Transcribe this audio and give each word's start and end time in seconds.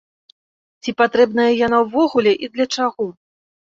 Ці 0.85 0.93
патрэбная 1.01 1.47
яна 1.67 1.77
ўвогуле 1.85 2.31
і 2.47 2.51
для 2.57 2.67
чаго? 2.77 3.05